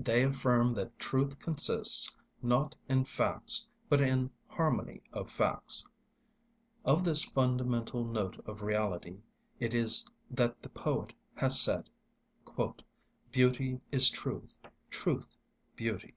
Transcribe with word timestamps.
They 0.00 0.24
affirm 0.24 0.74
that 0.74 0.98
truth 0.98 1.38
consists, 1.38 2.12
not 2.42 2.74
in 2.88 3.04
facts, 3.04 3.68
but 3.88 4.00
in 4.00 4.28
harmony 4.48 5.00
of 5.12 5.30
facts. 5.30 5.86
Of 6.84 7.04
this 7.04 7.22
fundamental 7.24 8.02
note 8.02 8.42
of 8.48 8.62
reality 8.62 9.18
it 9.60 9.72
is 9.72 10.08
that 10.28 10.60
the 10.60 10.70
poet 10.70 11.12
has 11.36 11.60
said, 11.60 11.88
"Beauty 13.30 13.80
is 13.92 14.10
truth, 14.10 14.58
truth 14.90 15.36
beauty." 15.76 16.16